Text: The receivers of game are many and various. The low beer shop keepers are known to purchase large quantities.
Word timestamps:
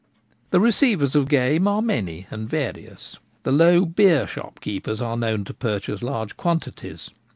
The 0.49 0.59
receivers 0.59 1.13
of 1.13 1.29
game 1.29 1.67
are 1.67 1.79
many 1.83 2.25
and 2.31 2.49
various. 2.49 3.17
The 3.43 3.51
low 3.51 3.85
beer 3.85 4.25
shop 4.25 4.59
keepers 4.59 4.99
are 4.99 5.15
known 5.15 5.43
to 5.43 5.53
purchase 5.53 6.01
large 6.01 6.35
quantities. 6.37 7.11